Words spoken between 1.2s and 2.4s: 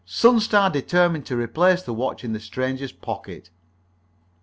to replace the watch in the